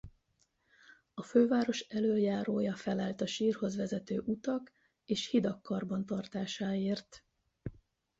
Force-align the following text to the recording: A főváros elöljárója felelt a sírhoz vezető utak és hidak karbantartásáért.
A 1.13 1.23
főváros 1.23 1.79
elöljárója 1.79 2.75
felelt 2.75 3.21
a 3.21 3.25
sírhoz 3.27 3.75
vezető 3.75 4.21
utak 4.25 4.71
és 5.05 5.27
hidak 5.29 5.61
karbantartásáért. 5.63 7.23